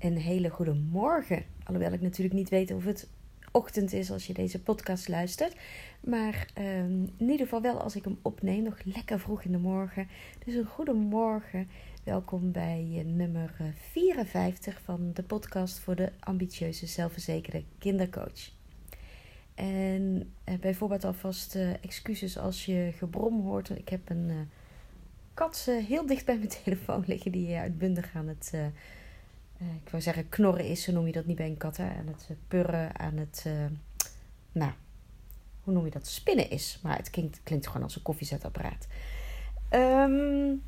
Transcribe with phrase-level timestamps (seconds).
[0.00, 1.44] een hele goede morgen.
[1.64, 3.08] Alhoewel ik natuurlijk niet weet of het
[3.52, 5.56] ochtend is als je deze podcast luistert.
[6.00, 9.58] Maar um, in ieder geval wel als ik hem opneem, nog lekker vroeg in de
[9.58, 10.08] morgen.
[10.44, 11.68] Dus een goede morgen.
[12.04, 18.50] Welkom bij nummer 54 van de podcast voor de ambitieuze, zelfverzekerde kindercoach.
[19.54, 23.70] En uh, bijvoorbeeld alvast excuses als je gebrom hoort.
[23.70, 24.36] Ik heb een uh,
[25.34, 28.52] kat heel dicht bij mijn telefoon liggen die uitbundig aan het
[29.60, 31.88] ik wou zeggen knorren is, zo noem je dat niet bij een kat, hè?
[31.88, 33.52] aan het uh, purren, aan het, uh,
[34.52, 34.72] nou,
[35.62, 36.78] hoe noem je dat, spinnen is.
[36.82, 38.86] Maar het klinkt, klinkt gewoon als een koffiezetapparaat.
[39.70, 40.62] Um,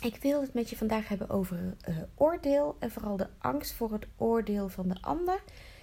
[0.00, 1.76] ik wil het met je vandaag hebben over
[2.14, 5.42] oordeel en vooral de angst voor het oordeel van de ander.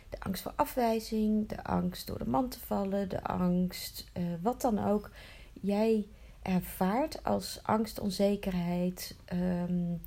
[0.09, 4.85] De angst voor afwijzing, de angst door de man te vallen, de angst, wat dan
[4.85, 5.09] ook.
[5.53, 6.07] Jij
[6.41, 10.01] ervaart als angst, onzekerheid, um,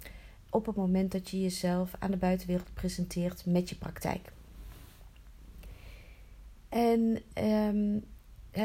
[0.53, 4.33] op het moment dat je jezelf aan de buitenwereld presenteert met je praktijk.
[6.69, 8.05] En um,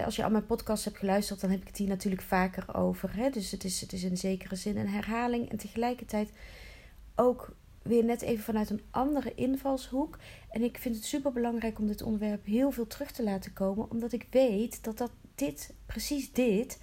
[0.06, 3.16] als je al mijn podcast hebt geluisterd, dan heb ik het hier natuurlijk vaker over.
[3.16, 3.30] Hè?
[3.30, 6.30] Dus het is, het is in zekere zin een herhaling en tegelijkertijd
[7.16, 10.18] ook weer net even vanuit een andere invalshoek.
[10.50, 13.92] En ik vind het super belangrijk om dit onderwerp heel veel terug te laten komen,
[13.92, 16.80] omdat ik weet dat, dat dit, precies dit,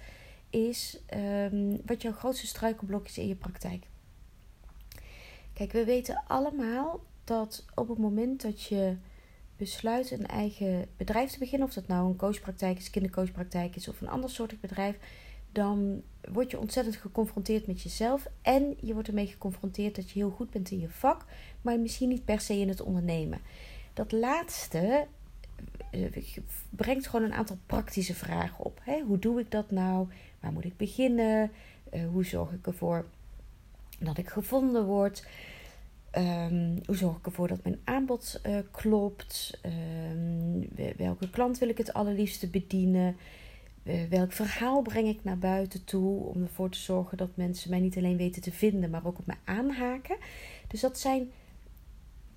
[0.49, 3.87] is um, wat jouw grootste struikelblok is in je praktijk.
[5.55, 8.95] Kijk, we weten allemaal dat op het moment dat je
[9.57, 14.01] besluit een eigen bedrijf te beginnen, of dat nou een coachpraktijk is, kindercoachpraktijk is of
[14.01, 14.97] een ander soort bedrijf,
[15.51, 20.29] dan word je ontzettend geconfronteerd met jezelf en je wordt ermee geconfronteerd dat je heel
[20.29, 21.25] goed bent in je vak,
[21.61, 23.39] maar misschien niet per se in het ondernemen.
[23.93, 25.07] Dat laatste
[25.91, 26.27] eh,
[26.69, 28.81] brengt gewoon een aantal praktische vragen op.
[29.05, 30.07] Hoe doe ik dat nou?
[30.39, 31.51] Waar moet ik beginnen?
[31.89, 33.05] Eh, hoe zorg ik ervoor
[33.99, 35.27] dat ik gevonden word.
[36.17, 39.59] Um, hoe zorg ik ervoor dat mijn aanbod uh, klopt?
[40.11, 43.17] Um, welke klant wil ik het allerliefste bedienen?
[44.09, 47.97] Welk verhaal breng ik naar buiten toe om ervoor te zorgen dat mensen mij niet
[47.97, 50.17] alleen weten te vinden, maar ook op me aanhaken?
[50.67, 51.31] Dus dat zijn,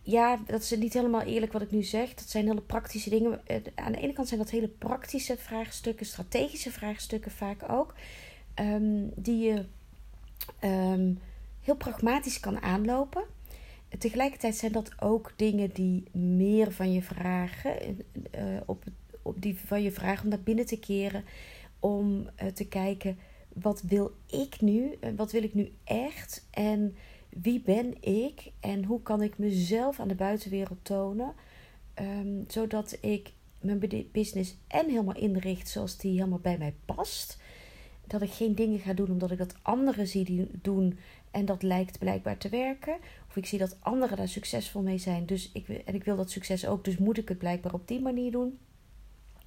[0.03, 2.15] ja, dat is niet helemaal eerlijk wat ik nu zeg.
[2.15, 3.41] Dat zijn hele praktische dingen.
[3.51, 7.95] Uh, aan de ene kant zijn dat hele praktische vraagstukken, strategische vraagstukken vaak ook,
[8.55, 9.65] um, die je
[11.69, 13.25] heel pragmatisch kan aanlopen.
[13.99, 17.99] Tegelijkertijd zijn dat ook dingen die meer van je vragen,
[18.39, 18.85] uh, op,
[19.23, 21.25] op die van je vragen om naar binnen te keren,
[21.79, 23.19] om uh, te kijken
[23.55, 26.97] wat wil ik nu, uh, wat wil ik nu echt en
[27.29, 31.35] wie ben ik en hoe kan ik mezelf aan de buitenwereld tonen,
[32.01, 37.39] um, zodat ik mijn business en helemaal inricht zoals die helemaal bij mij past.
[38.07, 40.99] Dat ik geen dingen ga doen omdat ik dat anderen zie doen
[41.31, 42.97] en dat lijkt blijkbaar te werken.
[43.29, 45.27] Of ik zie dat anderen daar succesvol mee zijn.
[45.27, 46.85] Dus ik, en ik wil dat succes ook.
[46.85, 48.59] Dus moet ik het blijkbaar op die manier doen.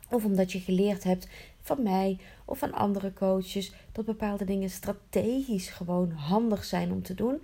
[0.10, 1.28] Of omdat je geleerd hebt
[1.62, 3.74] van mij of van andere coaches.
[3.92, 7.42] Dat bepaalde dingen strategisch gewoon handig zijn om te doen.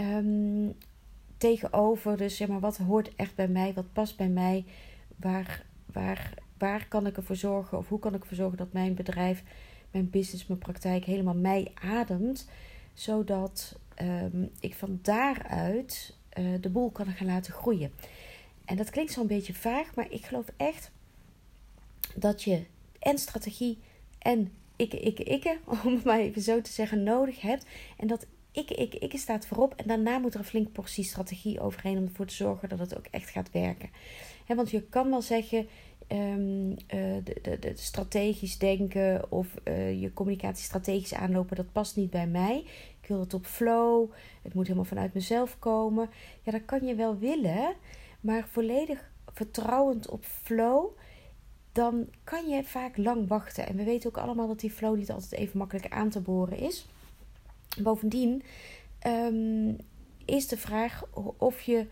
[0.00, 0.74] Um,
[1.36, 3.74] tegenover dus zeg maar wat hoort echt bij mij.
[3.74, 4.64] Wat past bij mij.
[5.16, 7.78] Waar, waar, waar kan ik ervoor zorgen.
[7.78, 9.42] Of hoe kan ik ervoor zorgen dat mijn bedrijf.
[9.90, 12.48] Mijn business, mijn praktijk helemaal mij ademt
[12.98, 17.92] zodat ehm, ik van daaruit uh, de boel kan gaan laten groeien.
[18.64, 20.90] En dat klinkt zo'n beetje vaag, maar ik geloof echt
[22.14, 22.64] dat je
[22.98, 23.78] en strategie
[24.18, 27.66] en ikke, ikke, ikke, om het maar even zo te zeggen, nodig hebt.
[27.96, 29.74] En dat ikke, ikke, ikke staat voorop.
[29.74, 32.96] En daarna moet er een flink portie strategie overheen om ervoor te zorgen dat het
[32.96, 33.90] ook echt gaat werken.
[34.46, 35.68] want je kan wel zeggen,
[36.12, 36.74] um,
[37.60, 42.64] de, strategisch denken of uh, je communicatie strategisch aanlopen, dat past niet bij mij.
[43.00, 44.10] Ik wil het op flow,
[44.42, 46.10] het moet helemaal vanuit mezelf komen.
[46.42, 47.74] Ja, dat kan je wel willen,
[48.20, 50.86] maar volledig vertrouwend op flow,
[51.72, 53.66] dan kan je vaak lang wachten.
[53.66, 56.58] En we weten ook allemaal dat die flow niet altijd even makkelijk aan te boren
[56.58, 56.86] is.
[57.82, 58.42] Bovendien
[59.06, 59.76] um,
[60.24, 61.04] is de vraag
[61.36, 61.86] of je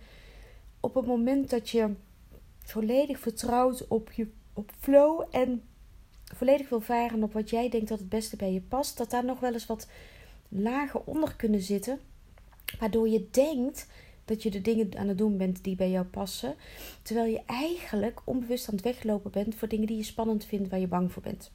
[0.81, 1.95] op het moment dat je
[2.67, 5.63] volledig vertrouwt op je op flow en
[6.35, 9.25] volledig wil varen op wat jij denkt dat het beste bij je past, dat daar
[9.25, 9.89] nog wel eens wat
[10.49, 12.01] lagen onder kunnen zitten,
[12.79, 13.87] waardoor je denkt
[14.25, 16.55] dat je de dingen aan het doen bent die bij jou passen,
[17.03, 20.81] terwijl je eigenlijk onbewust aan het weglopen bent voor dingen die je spannend vindt, waar
[20.81, 21.51] je bang voor bent.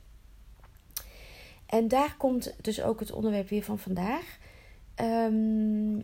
[1.65, 4.37] En daar komt dus ook het onderwerp weer van vandaag.
[5.01, 6.03] Um,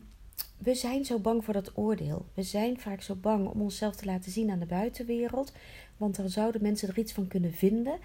[0.58, 2.26] we zijn zo bang voor dat oordeel.
[2.34, 5.54] We zijn vaak zo bang om onszelf te laten zien aan de buitenwereld.
[5.98, 7.98] Want dan zouden mensen er iets van kunnen vinden.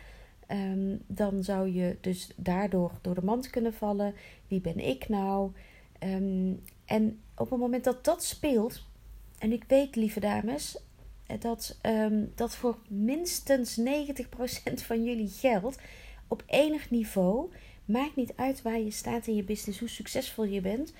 [0.49, 4.15] Um, dan zou je dus daardoor door de mand kunnen vallen.
[4.49, 5.51] Wie ben ik nou?
[6.05, 8.85] Um, en op het moment dat dat speelt,
[9.39, 10.79] En ik weet, lieve dames,
[11.39, 13.83] dat, um, dat voor minstens 90%
[14.75, 15.79] van jullie geld
[16.29, 17.51] op enig niveau,
[17.85, 20.93] maakt niet uit waar je staat in je business, hoe succesvol je bent.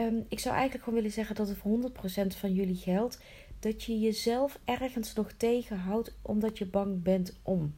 [0.00, 1.90] Um, ik zou eigenlijk gewoon willen zeggen dat het voor
[2.24, 3.18] 100% van jullie geldt
[3.58, 7.74] dat je jezelf ergens nog tegenhoudt omdat je bang bent om.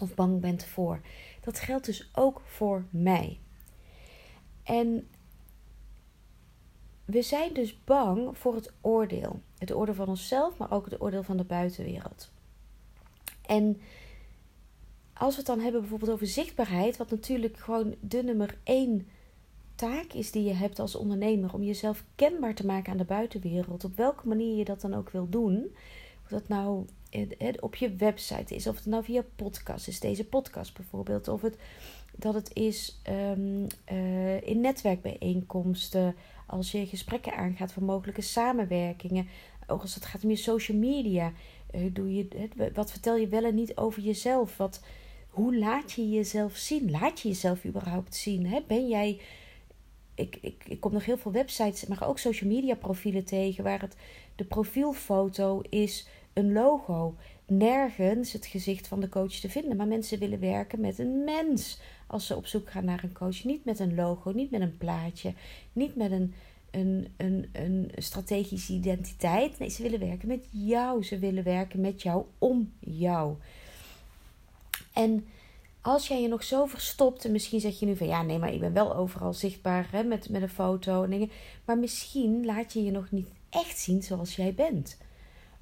[0.00, 1.00] Of bang bent voor.
[1.40, 3.38] Dat geldt dus ook voor mij.
[4.62, 5.08] En
[7.04, 9.40] we zijn dus bang voor het oordeel.
[9.58, 12.30] Het oordeel van onszelf, maar ook het oordeel van de buitenwereld.
[13.46, 13.80] En
[15.12, 19.08] als we het dan hebben bijvoorbeeld over zichtbaarheid, wat natuurlijk gewoon de nummer één
[19.82, 23.84] taak is die je hebt als ondernemer om jezelf kenbaar te maken aan de buitenwereld,
[23.84, 25.74] op welke manier je dat dan ook wil doen.
[26.22, 26.84] Of dat nou
[27.60, 31.56] op je website is, of het nou via podcast is, deze podcast bijvoorbeeld, of het,
[32.16, 36.14] dat het is um, uh, in netwerkbijeenkomsten,
[36.46, 39.28] als je gesprekken aangaat voor mogelijke samenwerkingen,
[39.66, 41.32] ook als het gaat om je social media.
[41.92, 44.56] Doe je, wat vertel je wel en niet over jezelf?
[44.56, 44.80] Wat,
[45.28, 46.90] hoe laat je jezelf zien?
[46.90, 48.62] Laat je jezelf überhaupt zien?
[48.66, 49.20] Ben jij.
[50.14, 53.80] Ik, ik, ik kom nog heel veel websites, maar ook social media profielen tegen waar
[53.80, 53.96] het,
[54.36, 57.14] de profielfoto is een logo.
[57.46, 59.76] Nergens het gezicht van de coach te vinden.
[59.76, 63.44] Maar mensen willen werken met een mens als ze op zoek gaan naar een coach.
[63.44, 65.32] Niet met een logo, niet met een plaatje,
[65.72, 66.34] niet met een,
[66.70, 69.58] een, een, een strategische identiteit.
[69.58, 71.04] Nee, ze willen werken met jou.
[71.04, 73.34] Ze willen werken met jou om jou.
[74.92, 75.26] En
[75.82, 78.52] als jij je nog zo verstopt, en misschien zeg je nu van ja, nee, maar
[78.52, 81.30] ik ben wel overal zichtbaar hè, met, met een foto en dingen.
[81.64, 84.98] Maar misschien laat je je nog niet echt zien zoals jij bent.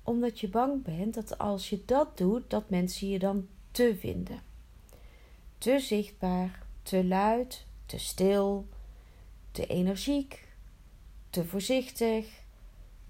[0.02, 4.40] Omdat je bang bent dat als je dat doet, dat mensen je dan te vinden.
[5.58, 8.66] Te zichtbaar, te luid, te stil,
[9.52, 10.48] te energiek,
[11.30, 12.26] te voorzichtig,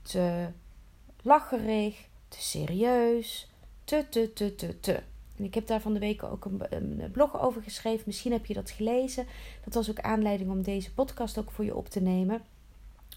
[0.03, 0.49] te
[1.23, 3.49] lacherig, te serieus,
[3.85, 5.03] te, te, te, te, te.
[5.41, 8.03] En ik heb daar van de week ook een, een, blog over geschreven.
[8.07, 9.27] Misschien heb je dat gelezen.
[9.65, 12.43] Dat was ook aanleiding om deze podcast ook voor je op te nemen.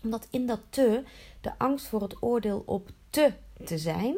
[0.04, 1.04] Omdat in dat te
[1.42, 3.34] de angst voor het oordeel op te
[3.64, 4.16] te zijn.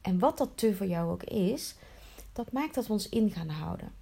[0.00, 1.74] En wat dat te voor jou ook is.
[2.32, 3.92] Dat maakt dat we ons in gaan houden.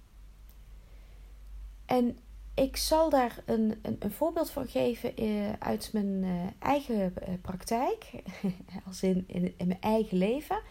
[1.85, 2.17] En
[2.53, 7.33] ik zal daar een, een, een voorbeeld van geven uh, uit mijn uh, eigen uh,
[7.41, 8.11] praktijk.
[8.87, 10.61] Als in, in mijn eigen leven.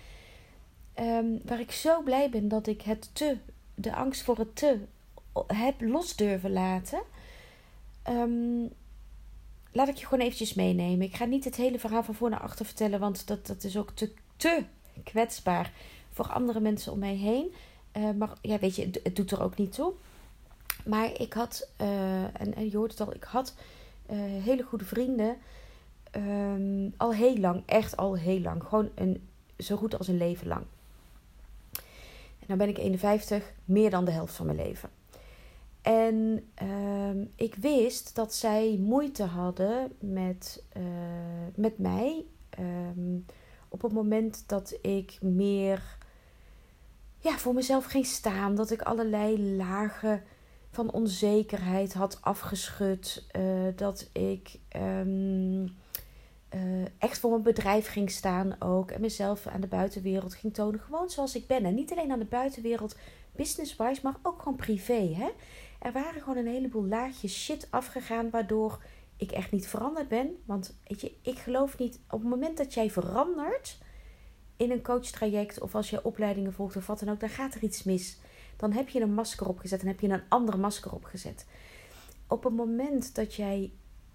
[0.99, 3.37] Um, waar ik zo blij ben dat ik het te,
[3.75, 4.79] de angst voor het te,
[5.47, 7.03] heb los durven laten.
[8.09, 8.73] Um,
[9.73, 11.07] laat ik je gewoon eventjes meenemen.
[11.07, 13.77] Ik ga niet het hele verhaal van voor naar achter vertellen, want dat, dat is
[13.77, 14.65] ook te, te
[15.05, 15.73] kwetsbaar
[16.13, 17.55] voor andere mensen om mij heen.
[17.97, 19.93] Uh, maar ja, weet je, het, doet er ook niet toe.
[20.85, 23.55] Maar ik had, uh, en, en, je hoort het al, ik had
[24.11, 25.37] uh, hele goede vrienden.
[26.97, 28.63] Al heel lang, echt al heel lang.
[28.65, 29.29] Gewoon een,
[29.59, 30.65] zo goed als een leven lang.
[32.51, 34.91] Dan ben ik 51, meer dan de helft van mijn leven.
[35.83, 40.83] En uh, ik wist dat zij moeite hadden met, uh,
[41.55, 42.25] met mij.
[42.59, 43.25] Um,
[43.69, 45.97] op het moment dat ik meer
[47.19, 48.55] ja, voor mezelf ging staan.
[48.55, 50.23] Dat ik allerlei lagen
[50.71, 53.27] van onzekerheid had afgeschud.
[53.37, 53.43] Uh,
[53.77, 55.77] dat ik um,
[56.55, 58.91] uh, echt voor mijn bedrijf ging staan ook.
[58.91, 60.81] En mezelf aan de buitenwereld ging tonen.
[60.81, 61.65] Gewoon zoals ik ben.
[61.65, 62.97] En niet alleen aan de buitenwereld,
[63.33, 65.15] business-wise, maar ook gewoon privé.
[65.15, 65.29] Hè?
[65.79, 68.31] Er waren gewoon een heleboel laagjes shit afgegaan.
[68.31, 68.83] Waardoor
[69.17, 70.37] ik echt niet veranderd ben.
[70.45, 72.01] Want weet je, ik geloof niet.
[72.11, 73.79] Op het moment dat jij verandert
[74.57, 75.61] in een coachtraject.
[75.61, 77.21] Of als je opleidingen volgt of wat dan ook.
[77.21, 78.19] Dan gaat er iets mis.
[78.57, 79.81] Dan heb je een masker opgezet.
[79.81, 81.47] En heb je een andere masker opgezet.
[82.27, 83.73] Op het moment dat jij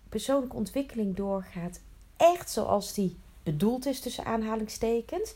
[0.10, 1.82] persoonlijke ontwikkeling doorgaat
[2.18, 5.34] echt zoals die bedoeld is, tussen aanhalingstekens,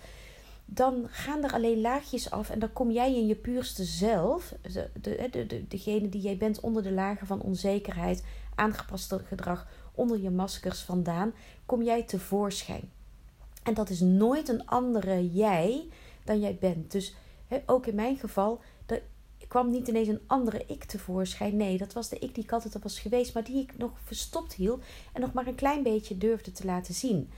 [0.65, 4.89] dan gaan er alleen laagjes af en dan kom jij in je puurste zelf, de,
[5.01, 8.23] de, de, degene die jij bent onder de lagen van onzekerheid,
[8.55, 11.33] aangepaste gedrag, onder je maskers vandaan,
[11.65, 12.91] kom jij tevoorschijn.
[13.63, 15.87] En dat is nooit een andere jij
[16.23, 16.91] dan jij bent.
[16.91, 17.15] Dus
[17.65, 18.61] ook in mijn geval,
[19.49, 21.57] kwam niet ineens een andere ik tevoorschijn.
[21.57, 23.91] Nee, dat was de ik die ik altijd al was geweest, maar die ik nog
[24.03, 27.29] verstopt hield en nog maar een klein beetje durfde te laten zien.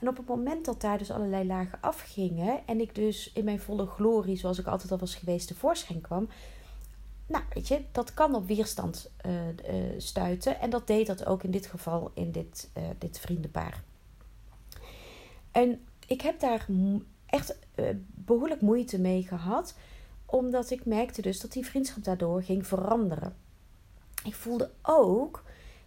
[0.00, 3.60] En op het moment dat daar dus allerlei lagen afgingen en ik dus in mijn
[3.60, 6.28] volle glorie, zoals ik altijd al was geweest, tevoorschijn kwam,
[7.26, 9.54] nou, weet je, dat kan op weerstand uh, uh,
[9.98, 10.60] stuiten.
[10.60, 13.82] En dat deed dat ook in dit geval in dit, uh, dit vriendenpaar.
[15.50, 16.66] En ik heb daar
[17.26, 17.56] echt
[18.14, 19.74] behoorlijk moeite mee gehad
[20.32, 23.36] omdat ik merkte dus dat die vriendschap daardoor ging veranderen.
[24.24, 25.42] Ik voelde ook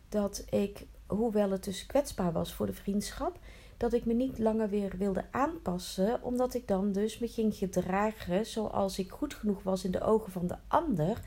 [0.10, 3.40] dat ik hoewel het dus kwetsbaar was voor de vriendschap,
[3.78, 8.46] dat ik me niet langer weer wilde aanpassen, omdat ik dan dus me ging gedragen
[8.46, 11.22] zoals ik goed genoeg was in de ogen van de ander,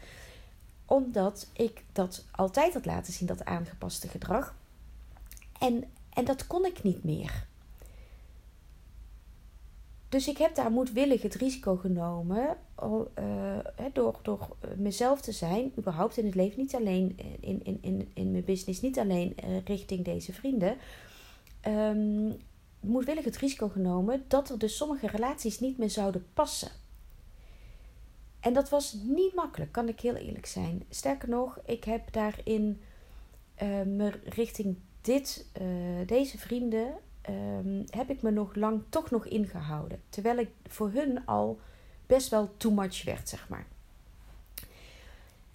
[0.87, 4.54] omdat ik dat altijd had laten zien, dat aangepaste gedrag.
[5.58, 7.46] En, en dat kon ik niet meer.
[10.08, 13.58] Dus ik heb daar moedwillig het risico genomen uh,
[13.92, 18.30] door, door mezelf te zijn, überhaupt in het leven, niet alleen in, in, in, in
[18.30, 19.34] mijn business, niet alleen
[19.64, 20.76] richting deze vrienden.
[21.68, 22.36] Um,
[22.80, 26.70] moedwillig het risico genomen dat er dus sommige relaties niet meer zouden passen.
[28.40, 30.84] En dat was niet makkelijk, kan ik heel eerlijk zijn.
[30.90, 32.80] Sterker nog, ik heb daarin
[33.84, 35.46] me richting dit,
[36.06, 36.94] deze vrienden
[37.28, 40.00] um, heb ik me nog lang toch nog ingehouden.
[40.08, 41.58] Terwijl ik voor hun al
[42.06, 43.66] best wel too much werd, zeg maar.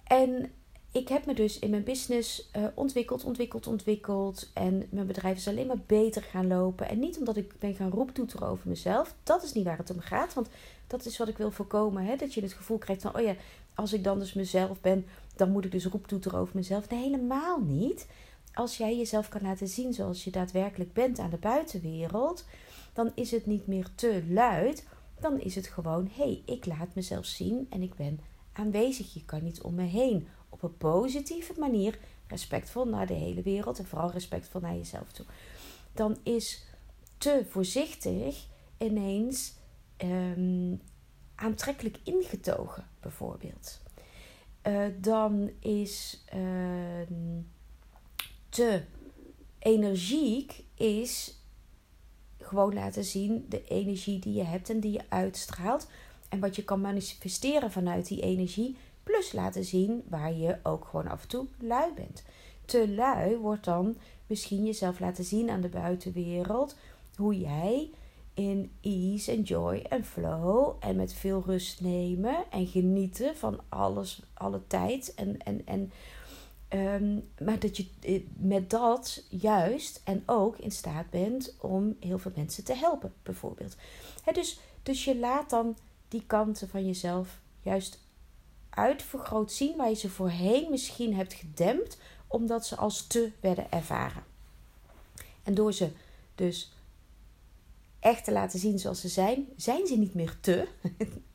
[0.04, 0.52] En
[0.92, 4.50] ik heb me dus in mijn business uh, ontwikkeld, ontwikkeld, ontwikkeld.
[4.52, 6.88] En mijn bedrijf is alleen maar beter gaan lopen.
[6.88, 9.14] En niet omdat ik ben gaan roeptoeteren over mezelf.
[9.22, 10.34] Dat is niet waar het om gaat.
[10.34, 10.48] Want
[10.86, 12.04] dat is wat ik wil voorkomen.
[12.04, 12.16] Hè?
[12.16, 13.34] Dat je het gevoel krijgt van, oh ja,
[13.74, 16.88] als ik dan dus mezelf ben, dan moet ik dus roeptoeteren over mezelf.
[16.88, 18.06] Nee, helemaal niet
[18.54, 22.44] als jij jezelf kan laten zien zoals je daadwerkelijk bent aan de buitenwereld,
[22.92, 24.86] dan is het niet meer te luid.
[25.20, 28.20] Dan is het gewoon: hé, hey, ik laat mezelf zien en ik ben
[28.52, 29.14] aanwezig.
[29.14, 30.28] Je kan niet om me heen.
[30.48, 35.26] Op een positieve manier, respectvol naar de hele wereld en vooral respectvol naar jezelf toe.
[35.92, 36.64] Dan is
[37.18, 38.46] te voorzichtig
[38.78, 39.54] ineens
[39.98, 40.80] um,
[41.34, 43.80] aantrekkelijk ingetogen, bijvoorbeeld.
[44.66, 46.24] Uh, dan is.
[46.34, 47.08] Uh,
[48.54, 48.82] te
[49.58, 51.38] energiek is
[52.38, 55.88] gewoon laten zien de energie die je hebt en die je uitstraalt.
[56.28, 58.76] En wat je kan manifesteren vanuit die energie.
[59.02, 62.24] Plus laten zien waar je ook gewoon af en toe lui bent.
[62.64, 63.96] Te lui wordt dan
[64.26, 66.76] misschien jezelf laten zien aan de buitenwereld.
[67.16, 67.90] Hoe jij
[68.34, 74.22] in ease en joy en flow en met veel rust nemen en genieten van alles,
[74.34, 75.92] alle tijd en, en, en
[76.68, 82.18] Ehm, maar dat je eh, met dat juist en ook in staat bent om heel
[82.18, 83.76] veel mensen te helpen, bijvoorbeeld.
[84.32, 85.76] dus, dus je laat dan
[86.08, 87.98] die kanten van jezelf juist
[88.70, 94.24] uitvergroot zien waar je ze voorheen misschien hebt gedempt, omdat ze als te werden ervaren.
[95.42, 95.90] En door ze
[96.34, 96.72] dus
[98.00, 100.68] echt te laten zien zoals ze zijn, zijn ze niet meer te.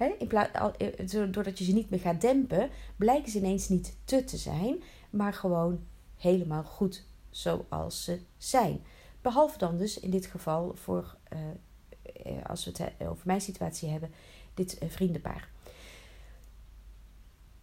[0.00, 4.82] eh, doordat je ze niet meer gaat dempen, blijken ze ineens niet te te zijn,
[5.10, 8.82] maar gewoon helemaal goed zoals ze zijn.
[9.22, 14.10] Behalve dan dus in dit geval voor, uh, als we het over mijn situatie hebben,
[14.54, 15.48] dit vriendenpaar.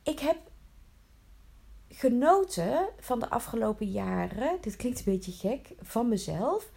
[0.04, 0.38] Ik heb
[1.90, 6.72] genoten van de afgelopen jaren, dit klinkt een beetje gek, van mezelf,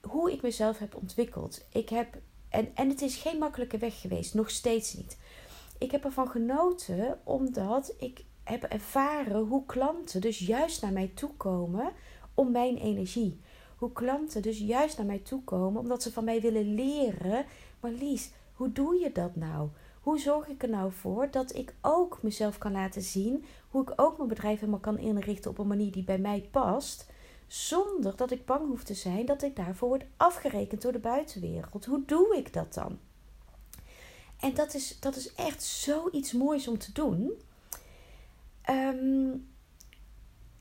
[0.00, 1.64] hoe ik mezelf heb ontwikkeld.
[1.72, 2.18] Ik heb
[2.50, 5.18] en, en het is geen makkelijke weg geweest, nog steeds niet.
[5.78, 11.30] Ik heb ervan genoten omdat ik heb ervaren hoe klanten dus juist naar mij toe
[11.36, 11.92] komen
[12.34, 13.40] om mijn energie.
[13.76, 17.44] Hoe klanten dus juist naar mij toe komen omdat ze van mij willen leren.
[17.80, 19.68] Maar Lies, hoe doe je dat nou?
[20.00, 23.44] Hoe zorg ik er nou voor dat ik ook mezelf kan laten zien?
[23.70, 27.09] Hoe ik ook mijn bedrijf helemaal kan inrichten op een manier die bij mij past?
[27.52, 31.84] Zonder dat ik bang hoef te zijn dat ik daarvoor word afgerekend door de buitenwereld.
[31.84, 32.98] Hoe doe ik dat dan?
[34.40, 37.32] En dat is, dat is echt zoiets moois om te doen.
[38.62, 39.30] Ehm,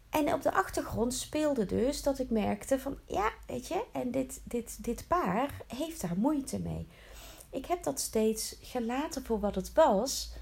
[0.09, 4.41] en op de achtergrond speelde dus dat ik merkte van ja, weet je, en dit,
[4.43, 6.87] dit, dit paar heeft daar moeite mee.
[7.49, 10.33] Ik heb dat steeds gelaten voor wat het was,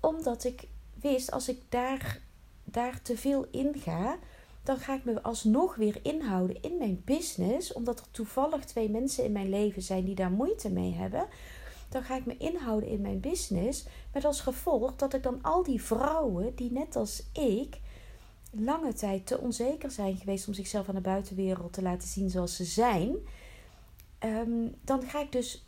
[0.00, 2.20] omdat ik wist als ik daar,
[2.64, 4.18] daar te veel in ga,
[4.64, 9.24] dan ga ik me alsnog weer inhouden in mijn business, omdat er toevallig twee mensen
[9.24, 11.26] in mijn leven zijn die daar moeite mee hebben.
[11.88, 15.62] Dan ga ik me inhouden in mijn business, met als gevolg dat ik dan al
[15.62, 17.80] die vrouwen die net als ik
[18.50, 22.56] lange tijd te onzeker zijn geweest om zichzelf aan de buitenwereld te laten zien zoals
[22.56, 23.16] ze zijn,
[24.18, 25.66] ehm, dan ga ik dus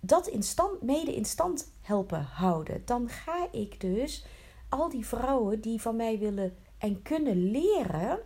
[0.00, 2.82] dat in stand, mede in stand helpen houden.
[2.84, 4.24] Dan ga ik dus
[4.68, 8.18] al die vrouwen die van mij willen en kunnen leren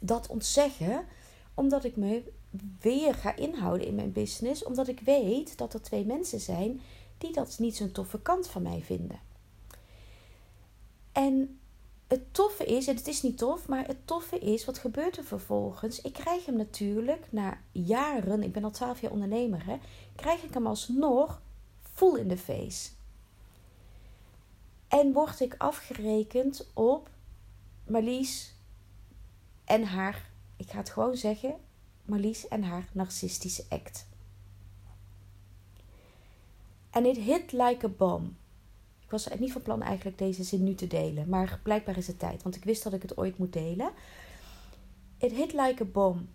[0.00, 1.06] dat ontzeggen,
[1.54, 2.32] omdat ik me
[2.80, 6.80] weer ga inhouden in mijn business, omdat ik weet dat er twee mensen zijn
[7.18, 9.20] die dat niet zo'n toffe kant van mij vinden.
[11.12, 11.58] En
[12.06, 15.24] het toffe is, en het is niet tof, maar het toffe is, wat gebeurt er
[15.24, 16.00] vervolgens?
[16.00, 19.78] Ik krijg hem natuurlijk na jaren, ik ben al twaalf jaar ondernemer,
[20.16, 21.42] krijg ik hem alsnog
[21.92, 22.90] full in de face.
[24.88, 27.08] En word ik afgerekend op
[27.86, 28.54] Marlies,
[29.64, 31.54] en haar, ik ga het gewoon zeggen,
[32.04, 34.06] Marlies en haar narcistische act.
[36.90, 38.32] En it hit like a bomb.
[39.00, 42.18] Ik was niet van plan eigenlijk deze zin nu te delen, maar blijkbaar is het
[42.18, 43.92] tijd, want ik wist dat ik het ooit moet delen.
[45.18, 46.28] It hit like a bomb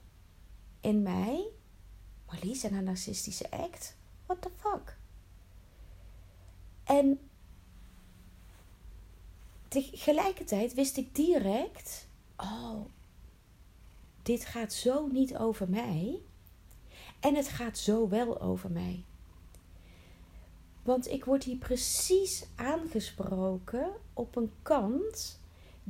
[0.82, 1.48] in mij.
[2.26, 3.96] Marlies en haar narcistische act.
[4.26, 4.98] What the fuck?
[6.84, 7.29] En
[9.70, 12.08] tegelijkertijd wist ik direct:
[12.38, 12.86] oh,
[14.24, 16.22] dit gaat zo niet over mij.
[17.20, 19.04] En het gaat zo wel over mij.
[20.84, 25.39] Want ik word hier precies aangesproken op een kant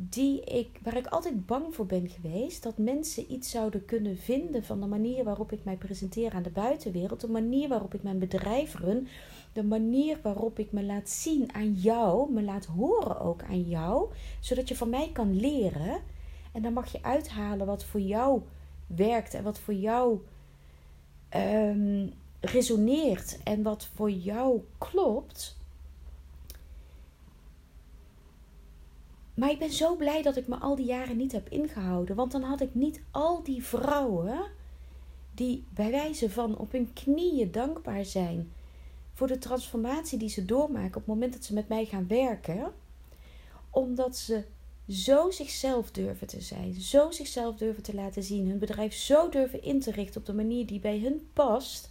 [0.01, 2.63] die ik, waar ik altijd bang voor ben geweest.
[2.63, 6.49] Dat mensen iets zouden kunnen vinden van de manier waarop ik mij presenteer aan de
[6.49, 7.21] buitenwereld.
[7.21, 9.07] De manier waarop ik mijn bedrijf run.
[9.53, 12.31] De manier waarop ik me laat zien aan jou.
[12.31, 14.09] Me laat horen ook aan jou.
[14.39, 16.01] Zodat je van mij kan leren.
[16.51, 18.41] En dan mag je uithalen wat voor jou
[18.87, 20.19] werkt en wat voor jou
[21.35, 25.58] um, resoneert en wat voor jou klopt.
[29.39, 32.15] Maar ik ben zo blij dat ik me al die jaren niet heb ingehouden.
[32.15, 34.41] Want dan had ik niet al die vrouwen
[35.33, 38.51] die bij wijze van op hun knieën dankbaar zijn
[39.13, 42.71] voor de transformatie die ze doormaken op het moment dat ze met mij gaan werken.
[43.69, 44.43] Omdat ze
[44.89, 49.63] zo zichzelf durven te zijn, zo zichzelf durven te laten zien, hun bedrijf zo durven
[49.63, 51.89] in te richten op de manier die bij hun past.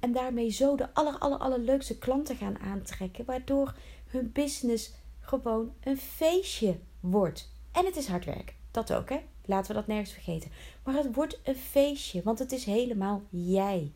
[0.00, 3.74] En daarmee zo de aller, aller, allerleukste klanten gaan aantrekken, waardoor
[4.06, 4.92] hun business
[5.28, 7.50] gewoon een feestje wordt.
[7.72, 9.20] En het is hard werk, dat ook hè.
[9.44, 10.50] Laten we dat nergens vergeten.
[10.84, 13.92] Maar het wordt een feestje, want het is helemaal jij.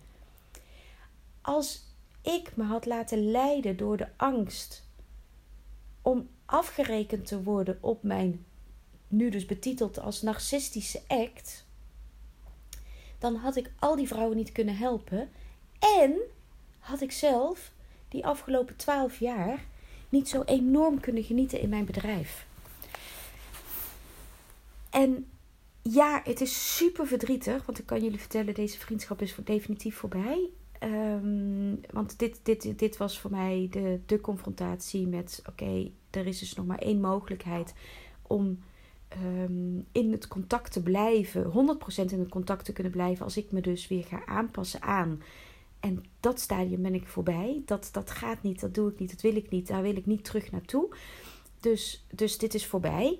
[1.40, 1.82] Als
[2.22, 4.84] ik me had laten leiden door de angst
[6.02, 8.44] om afgerekend te worden op mijn,
[9.08, 11.66] nu dus betiteld als narcistische act,
[13.18, 15.30] dan had ik al die vrouwen niet kunnen helpen.
[15.78, 16.16] En
[16.78, 17.72] had ik zelf
[18.08, 19.70] die afgelopen twaalf jaar
[20.12, 22.46] niet zo enorm kunnen genieten in mijn bedrijf.
[24.90, 25.26] En
[25.82, 30.50] ja, het is super verdrietig, want ik kan jullie vertellen, deze vriendschap is definitief voorbij.
[30.82, 36.38] Um, want dit, dit, dit was voor mij de, de confrontatie met: oké, er is
[36.38, 37.74] dus nog maar één mogelijkheid
[38.22, 38.58] om
[39.22, 43.52] um, in het contact te blijven, 100% in het contact te kunnen blijven, als ik
[43.52, 45.22] me dus weer ga aanpassen aan.
[45.82, 47.62] En dat stadium ben ik voorbij.
[47.64, 50.06] Dat, dat gaat niet, dat doe ik niet, dat wil ik niet, daar wil ik
[50.06, 50.94] niet terug naartoe.
[51.60, 53.18] Dus, dus dit is voorbij.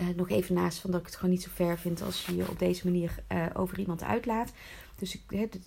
[0.00, 2.36] Uh, nog even naast van dat ik het gewoon niet zo ver vind als je
[2.36, 4.52] je op deze manier uh, over iemand uitlaat.
[4.98, 5.58] Dus, ik,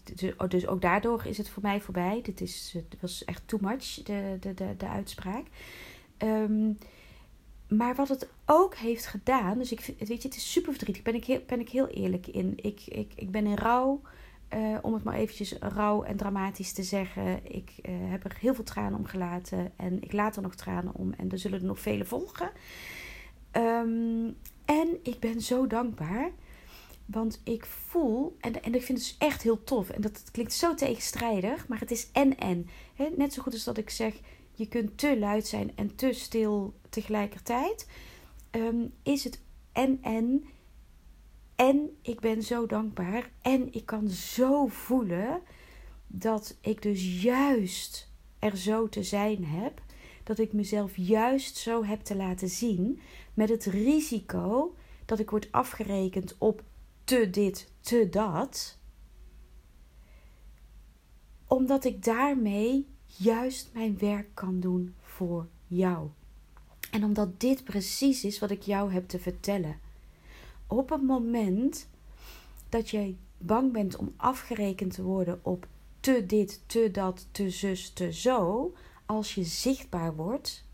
[0.50, 2.22] dus ook daardoor is het voor mij voorbij.
[2.24, 5.46] Dit is, het was echt too much, de, de, de, de uitspraak.
[6.18, 6.78] Um,
[7.68, 11.04] maar wat het ook heeft gedaan, dus ik weet je, het is super verdrietig.
[11.04, 12.54] Ben ik heel, ben ik heel eerlijk in.
[12.62, 14.02] Ik, ik, ik ben in rouw,
[14.54, 17.56] uh, om het maar eventjes rauw en dramatisch te zeggen.
[17.56, 20.94] Ik uh, heb er heel veel tranen om gelaten en ik laat er nog tranen
[20.96, 22.52] om en er zullen er nog vele volgen.
[23.52, 26.32] Um, en ik ben zo dankbaar
[27.06, 30.54] want ik voel, en, en ik vind het dus echt heel tof, en dat klinkt
[30.54, 32.70] zo tegenstrijdig, maar het is en-en.
[33.16, 34.20] Net zo goed als dat ik zeg,
[34.54, 37.88] je kunt te luid zijn en te stil tegelijkertijd,
[38.52, 40.04] um, is het en-en.
[40.04, 40.44] En
[42.02, 45.42] ik ben zo dankbaar en ik kan zo voelen
[46.08, 49.82] dat ik dus juist er zo te zijn heb.
[50.24, 53.00] Dat ik mezelf juist zo heb te laten zien.
[53.34, 56.64] Met het risico dat ik word afgerekend op
[57.04, 58.78] te dit, te dat.
[61.48, 66.10] Omdat ik daarmee juist mijn werk kan doen voor jou.
[66.92, 69.80] En omdat dit precies is wat ik jou heb te vertellen.
[70.68, 71.90] Op het moment
[72.70, 75.68] dat jij bang bent om afgerekend te worden op
[76.00, 78.74] te dit, te dat, te zus, te zo,
[79.06, 80.66] als je zichtbaar wordt,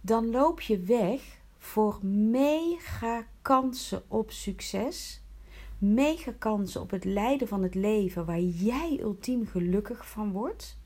[0.00, 5.22] dan loop je weg voor mega kansen op succes,
[5.78, 10.78] mega kansen op het leiden van het leven waar jij ultiem gelukkig van wordt,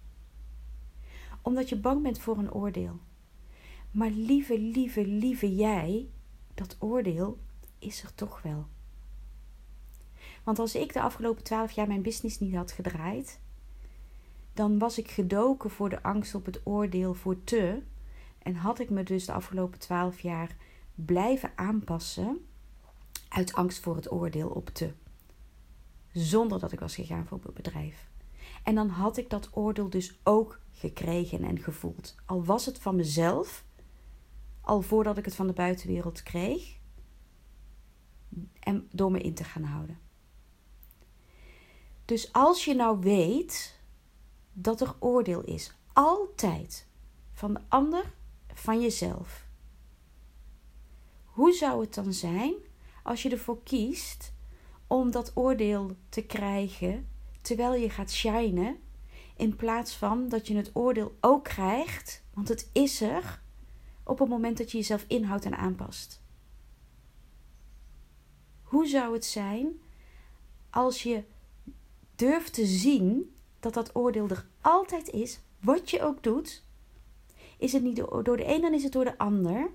[1.43, 2.99] omdat je bang bent voor een oordeel.
[3.91, 6.09] Maar lieve, lieve, lieve jij,
[6.55, 7.39] dat oordeel
[7.79, 8.67] is er toch wel.
[10.45, 13.41] Want als ik de afgelopen twaalf jaar mijn business niet had gedraaid,
[14.53, 17.83] dan was ik gedoken voor de angst op het oordeel voor te.
[18.39, 20.57] En had ik me dus de afgelopen twaalf jaar
[20.95, 22.47] blijven aanpassen
[23.29, 24.93] uit angst voor het oordeel op te.
[26.13, 28.09] Zonder dat ik was gegaan voor het bedrijf.
[28.63, 32.15] En dan had ik dat oordeel dus ook gekregen en gevoeld.
[32.27, 33.65] Al was het van mezelf,
[34.61, 36.79] al voordat ik het van de buitenwereld kreeg.
[38.61, 39.99] en door me in te gaan houden.
[42.05, 43.81] Dus als je nou weet
[44.53, 46.87] dat er oordeel is, altijd
[47.33, 48.13] van de ander,
[48.55, 49.47] van jezelf.
[51.25, 52.55] Hoe zou het dan zijn
[53.03, 54.33] als je ervoor kiest
[54.87, 57.09] om dat oordeel te krijgen
[57.41, 58.79] terwijl je gaat shinen,
[59.37, 63.43] in plaats van dat je het oordeel ook krijgt, want het is er,
[64.11, 66.21] op het moment dat je jezelf inhoudt en aanpast?
[68.63, 69.81] Hoe zou het zijn
[70.71, 71.23] als je
[72.17, 76.63] durft te zien dat dat oordeel er altijd is, wat je ook doet?
[77.59, 79.71] Is het niet door de een, dan is het door de ander.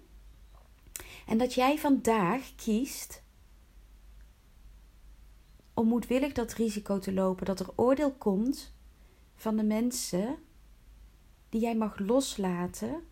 [1.27, 3.23] En dat jij vandaag kiest
[5.73, 8.73] om moedwillig dat risico te lopen dat er oordeel komt
[9.35, 10.37] van de mensen
[11.49, 13.03] die jij mag loslaten,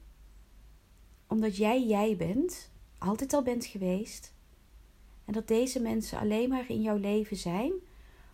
[1.33, 4.33] omdat jij jij bent, altijd al bent geweest,
[5.25, 7.71] en dat deze mensen alleen maar in jouw leven zijn,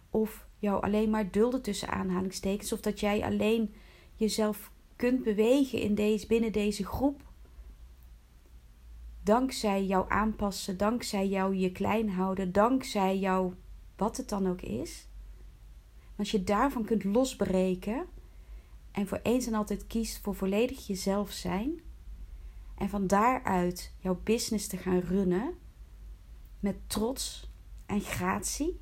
[0.10, 3.74] of jou alleen maar dulden tussen aanhalingstekens, of dat jij alleen
[4.16, 7.22] jezelf kunt bewegen in deze, binnen deze groep.
[9.24, 13.54] Dankzij jouw aanpassen, dankzij jou je klein houden, dankzij jou
[13.96, 15.08] wat het dan ook is.
[16.16, 18.06] Als je daarvan kunt losbreken
[18.92, 21.82] en voor eens en altijd kiest voor volledig jezelf zijn
[22.80, 25.54] en van daaruit jouw business te gaan runnen
[26.60, 27.52] met trots
[27.86, 28.80] en gratie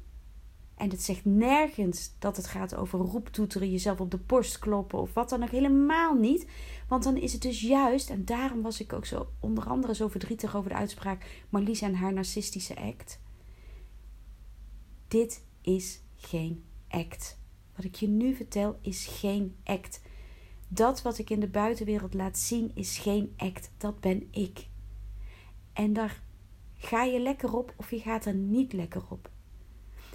[0.78, 5.14] en het zegt nergens dat het gaat over roeptoeteren, jezelf op de borst kloppen of
[5.14, 5.50] wat dan ook.
[5.50, 6.48] Helemaal niet.
[6.88, 10.08] Want dan is het dus juist, en daarom was ik ook zo onder andere zo
[10.08, 13.20] verdrietig over de uitspraak Marlies en haar narcistische act.
[15.08, 17.40] Dit is geen act.
[17.76, 20.02] Wat ik je nu vertel is geen act.
[20.68, 23.72] Dat wat ik in de buitenwereld laat zien is geen act.
[23.78, 24.68] Dat ben ik.
[25.74, 26.22] En daar
[26.74, 29.30] ga je lekker op of je gaat er niet lekker op.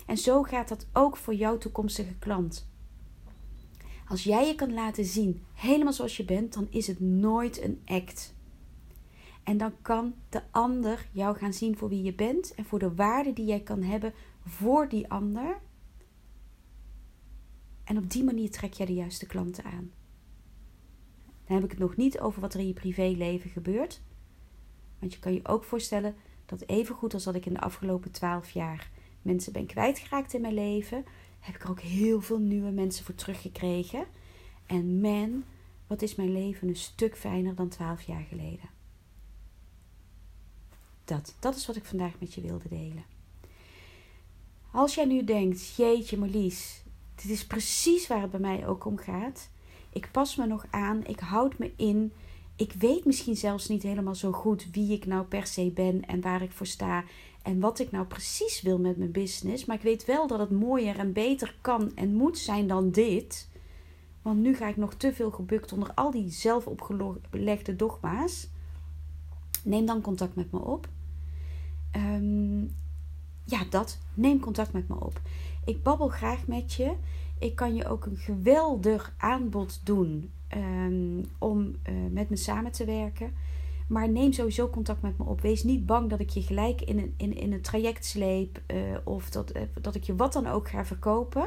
[0.06, 2.70] En zo gaat dat ook voor jouw toekomstige klant.
[4.08, 7.82] Als jij je kan laten zien, helemaal zoals je bent, dan is het nooit een
[7.84, 8.34] act.
[9.42, 12.94] En dan kan de ander jou gaan zien voor wie je bent en voor de
[12.94, 14.14] waarde die jij kan hebben
[14.46, 15.60] voor die ander.
[17.84, 19.90] En op die manier trek jij de juiste klanten aan.
[21.52, 24.00] Dan heb ik het nog niet over wat er in je privéleven gebeurt.
[24.98, 26.14] Want je kan je ook voorstellen
[26.46, 28.90] dat even goed als dat ik in de afgelopen twaalf jaar
[29.22, 31.04] mensen ben kwijtgeraakt in mijn leven,
[31.40, 34.06] heb ik er ook heel veel nieuwe mensen voor teruggekregen.
[34.66, 35.44] En man,
[35.86, 38.70] wat is mijn leven een stuk fijner dan twaalf jaar geleden.
[41.04, 43.04] Dat, dat is wat ik vandaag met je wilde delen.
[44.70, 46.82] Als jij nu denkt, jeetje Marlies,
[47.14, 49.50] dit is precies waar het bij mij ook om gaat.
[49.92, 52.12] Ik pas me nog aan, ik houd me in.
[52.56, 56.20] Ik weet misschien zelfs niet helemaal zo goed wie ik nou per se ben en
[56.20, 57.04] waar ik voor sta
[57.42, 59.64] en wat ik nou precies wil met mijn business.
[59.64, 63.50] Maar ik weet wel dat het mooier en beter kan en moet zijn dan dit.
[64.22, 68.48] Want nu ga ik nog te veel gebukt onder al die zelf opgelegde dogma's.
[69.64, 70.88] Neem dan contact met me op.
[71.90, 72.62] Ehm,
[73.44, 73.98] ja, dat.
[74.14, 75.20] Neem contact met me op.
[75.64, 76.94] Ik babbel graag met je.
[77.42, 82.84] Ik kan je ook een geweldig aanbod doen um, om uh, met me samen te
[82.84, 83.34] werken.
[83.88, 85.40] Maar neem sowieso contact met me op.
[85.40, 88.60] Wees niet bang dat ik je gelijk in een, in, in een traject sleep.
[88.66, 91.46] Uh, of dat, uh, dat ik je wat dan ook ga verkopen.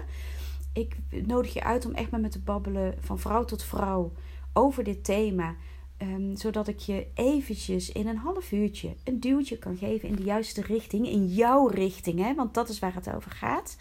[0.73, 4.11] Ik nodig je uit om echt met me te babbelen van vrouw tot vrouw
[4.53, 5.55] over dit thema.
[6.01, 10.23] Um, zodat ik je eventjes in een half uurtje een duwtje kan geven in de
[10.23, 11.07] juiste richting.
[11.07, 12.33] In jouw richting, hè?
[12.33, 13.77] want dat is waar het over gaat.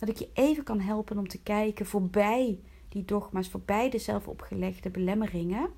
[0.00, 4.90] Dat ik je even kan helpen om te kijken voorbij die dogma's, voorbij de zelfopgelegde
[4.90, 5.70] belemmeringen.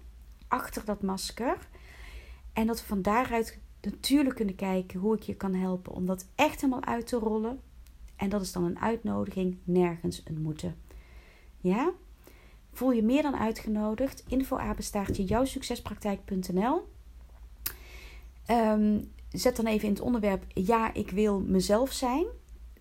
[0.48, 1.68] Achter dat masker.
[2.52, 6.28] En dat we van daaruit natuurlijk kunnen kijken hoe ik je kan helpen om dat
[6.34, 7.60] echt helemaal uit te rollen.
[8.16, 10.76] En dat is dan een uitnodiging, nergens een moeten.
[11.60, 11.92] Ja?
[12.72, 14.24] Voel je meer dan uitgenodigd?
[14.28, 16.88] Info apenstaartje jouwsuccespraktijk.nl
[18.50, 22.26] um, Zet dan even in het onderwerp ja, ik wil mezelf zijn.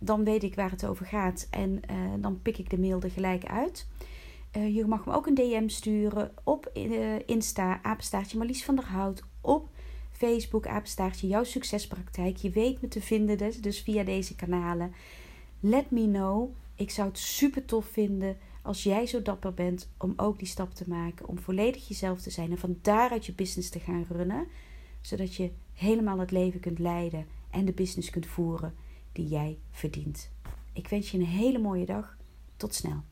[0.04, 3.12] Dan weet ik waar het over gaat en uh, dan pik ik de mail er
[3.12, 3.88] gelijk uit.
[4.58, 8.86] Uh, je mag me ook een DM sturen op uh, Insta, apenstaartje Marlies van der
[8.86, 9.70] Hout op
[10.12, 12.38] Facebook, apenstaartje Jouw Succespraktijk.
[12.38, 14.94] Je weet me te vinden, dus, dus via deze kanalen.
[15.60, 16.50] Let me know.
[16.76, 20.74] Ik zou het super tof vinden als jij zo dapper bent om ook die stap
[20.74, 21.28] te maken.
[21.28, 24.48] Om volledig jezelf te zijn en van daaruit je business te gaan runnen.
[25.02, 28.74] Zodat je helemaal het leven kunt leiden en de business kunt voeren
[29.12, 30.32] die jij verdient.
[30.74, 32.18] Ik wens je een hele mooie dag.
[32.58, 33.04] Tot snel.